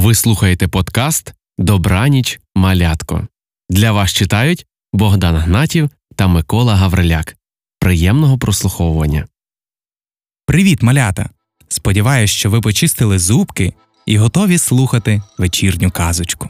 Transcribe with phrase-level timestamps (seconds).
[0.00, 3.26] Ви слухаєте подкаст Добраніч малятко.
[3.70, 7.36] Для вас читають Богдан Гнатів та Микола Гавриляк.
[7.80, 9.26] Приємного прослуховування.
[10.46, 11.30] Привіт, малята!
[11.68, 13.74] Сподіваюсь, що ви почистили зубки
[14.06, 16.48] і готові слухати вечірню казочку.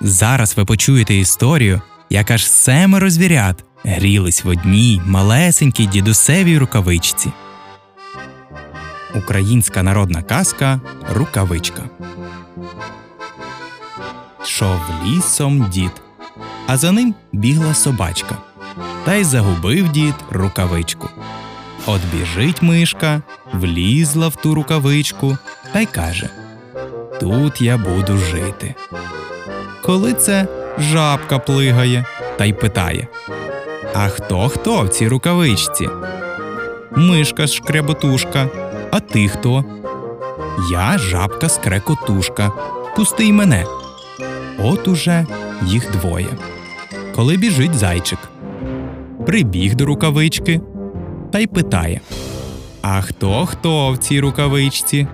[0.00, 1.80] Зараз ви почуєте історію,
[2.10, 7.32] як аж семеро звірят грілись в одній малесенькій дідусевій рукавичці.
[9.14, 10.80] Українська народна казка
[11.12, 11.82] Рукавичка.
[14.44, 15.90] Йшов лісом дід,
[16.66, 18.36] а за ним бігла собачка.
[19.04, 21.08] Та й загубив дід рукавичку.
[21.86, 25.36] От біжить мишка, влізла в ту рукавичку
[25.72, 26.28] та й каже
[27.20, 28.74] Тут я буду жити.
[29.82, 30.46] Коли це
[30.78, 32.04] жабка плигає
[32.38, 33.08] та й питає
[33.94, 35.88] А хто хто в цій рукавичці?
[36.96, 38.48] Мишка шкреботушка,
[38.92, 39.64] а ти хто?
[40.70, 42.52] Я жабка скрекотушка.
[42.96, 43.64] Пусти й мене.
[44.58, 45.26] От уже
[45.62, 46.28] їх двоє.
[47.14, 48.18] Коли біжить зайчик,
[49.26, 50.60] прибіг до рукавички
[51.32, 52.00] та й питає
[52.82, 55.06] А хто хто в цій рукавичці?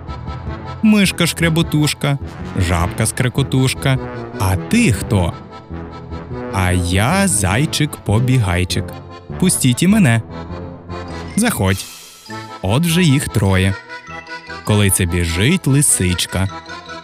[0.83, 2.17] Мишка шкреботушка,
[2.57, 3.99] жабка скрекотушка.
[4.39, 5.33] А ти хто?
[6.53, 8.85] А я зайчик побігайчик.
[9.39, 10.21] Пустіть і мене.
[11.35, 11.94] Заходь.
[12.67, 13.73] От вже їх троє.
[14.63, 16.49] Коли це біжить лисичка,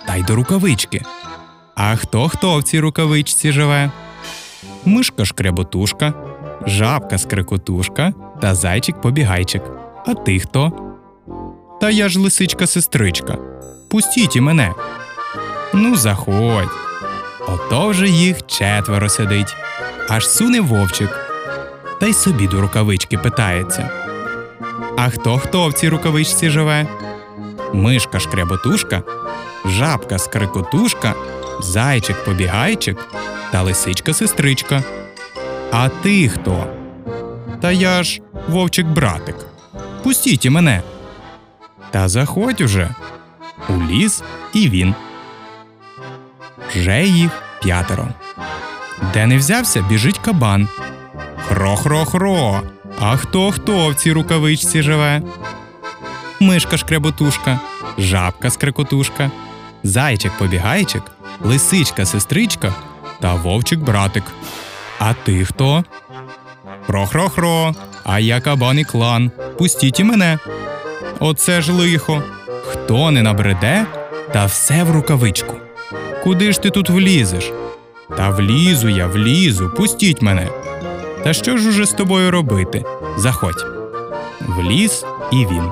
[0.07, 1.01] та й до рукавички.
[1.75, 3.91] А хто хто в цій рукавичці живе?
[4.85, 6.13] Мишка шкреботушка,
[6.65, 9.63] жабка скрекотушка та зайчик побігайчик.
[10.05, 10.71] А ти хто?
[11.81, 13.37] Та я ж лисичка сестричка.
[13.89, 14.73] Пустіть і мене.
[15.73, 16.69] Ну, заходь.
[17.47, 19.55] Ото вже їх четверо сидить,
[20.09, 21.19] аж суне вовчик.
[21.99, 24.00] Та й собі до рукавички питається.
[24.97, 26.87] А хто хто в цій рукавичці живе?
[27.73, 29.03] Мишка шкреботушка,
[29.65, 31.13] жабка скрикотушка,
[31.59, 33.07] зайчик побігайчик
[33.51, 34.83] та лисичка сестричка.
[35.71, 36.67] А ти хто?
[37.61, 39.35] Та я ж вовчик братик.
[40.03, 40.81] Пустіть і мене.
[41.91, 42.89] Та заходь уже.
[43.69, 44.23] У ліс
[44.53, 44.95] і він.
[46.69, 48.07] Вже їх п'ятеро.
[49.13, 50.67] Де не взявся, біжить кабан.
[51.49, 52.61] Хро-хро-хро.
[52.99, 55.21] А хто хто в цій рукавичці живе?
[56.39, 57.59] Мишка шкреботушка,
[57.97, 59.31] жабка скрекотушка,
[59.83, 61.03] зайчик побігайчик,
[61.43, 62.73] лисичка сестричка
[63.19, 64.23] та вовчик братик.
[64.99, 65.83] А ти хто?
[66.87, 69.31] Хро-хро-хро, а я кабан і клан.
[69.57, 70.39] Пустіть і мене.
[71.19, 72.23] Оце ж лихо.
[72.71, 73.85] Хто не набреде,
[74.33, 75.55] та все в рукавичку.
[76.23, 77.51] Куди ж ти тут влізеш?
[78.17, 80.47] Та влізу я, влізу, пустіть мене.
[81.23, 82.83] Та що ж уже з тобою робити?
[83.17, 83.65] Заходь.
[84.47, 85.63] Вліз і він.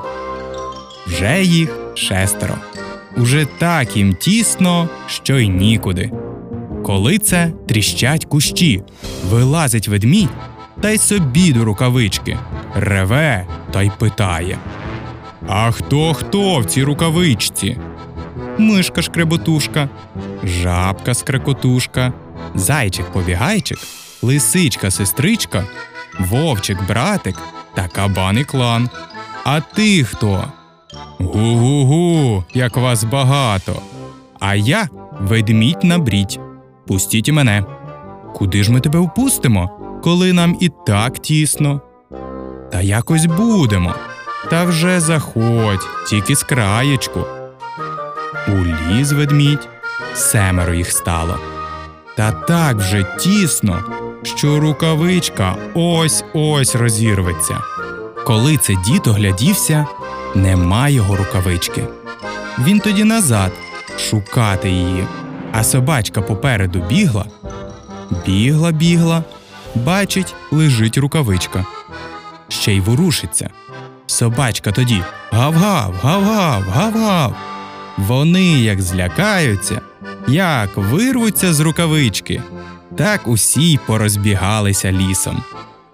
[1.06, 2.54] Вже їх шестеро.
[3.16, 6.10] Уже так їм тісно, що й нікуди.
[6.84, 8.82] Коли це тріщать кущі,
[9.30, 10.28] вилазить ведмідь
[10.80, 12.38] та й собі до рукавички,
[12.74, 14.58] реве та й питає.
[15.48, 17.76] А хто хто в цій рукавичці?
[18.58, 19.88] Мишка шкреботушка,
[20.44, 22.12] жабка скрекотушка,
[22.54, 23.78] зайчик побігайчик,
[24.22, 25.64] лисичка сестричка,
[26.18, 27.36] вовчик братик
[27.74, 28.90] та кабан і клан.
[29.44, 30.44] А ти хто?
[31.18, 33.82] Гу-гу-гу, як вас багато.
[34.40, 34.88] А я
[35.20, 36.40] ведмідь на брідь.
[36.86, 37.64] Пустіть мене.
[38.34, 39.70] Куди ж ми тебе впустимо,
[40.02, 41.80] коли нам і так тісно?
[42.72, 43.94] Та якось будемо.
[44.50, 47.20] Та вже заходь, тільки з краєчку.
[48.48, 49.68] Уліз ведмідь,
[50.14, 51.38] семеро їх стало.
[52.16, 53.82] Та так вже тісно,
[54.22, 57.58] що рукавичка ось ось розірветься.
[58.26, 59.86] Коли це дід оглядівся,
[60.34, 61.84] нема його рукавички.
[62.58, 63.52] Він тоді назад
[63.98, 65.06] шукати її,
[65.52, 67.24] а собачка попереду бігла,
[68.26, 69.24] бігла, бігла,
[69.74, 71.64] бачить, лежить рукавичка.
[72.48, 73.50] Ще й ворушиться.
[74.06, 75.02] Собачка тоді
[75.32, 77.34] гав-гав, гав-гав, гав-гав.
[77.98, 79.80] Вони як злякаються,
[80.28, 82.42] як вирвуться з рукавички,
[83.00, 85.42] так усі й порозбігалися лісом.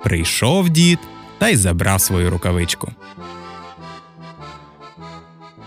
[0.05, 0.99] Прийшов дід
[1.39, 2.93] та й забрав свою рукавичку.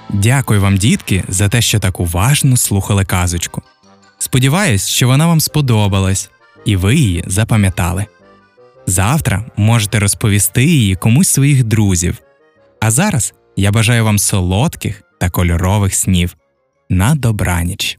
[0.10, 3.62] Дякую вам, дітки, за те, що так уважно слухали казочку.
[4.18, 6.30] Сподіваюсь, що вона вам сподобалась,
[6.66, 8.06] і ви її запам'ятали.
[8.86, 12.18] Завтра можете розповісти її комусь своїх друзів.
[12.80, 16.36] А зараз я бажаю вам солодких та кольорових снів.
[16.90, 17.99] На добраніч!